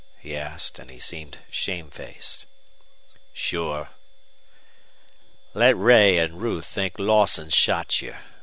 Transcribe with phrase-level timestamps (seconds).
[0.19, 2.47] he asked, and he seemed shamefaced.
[3.33, 3.91] "Sure."
[5.53, 8.15] "Let Ray and Ruth think Lawson shot you.